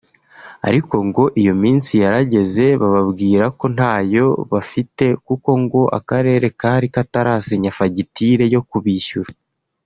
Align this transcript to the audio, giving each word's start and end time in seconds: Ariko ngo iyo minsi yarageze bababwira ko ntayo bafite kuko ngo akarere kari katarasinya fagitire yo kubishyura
Ariko 0.67 0.95
ngo 1.07 1.23
iyo 1.41 1.53
minsi 1.63 1.91
yarageze 2.03 2.65
bababwira 2.81 3.45
ko 3.59 3.65
ntayo 3.75 4.27
bafite 4.51 5.05
kuko 5.25 5.49
ngo 5.61 5.81
akarere 5.97 6.47
kari 6.59 6.87
katarasinya 6.95 7.71
fagitire 7.77 8.45
yo 8.55 8.63
kubishyura 8.71 9.31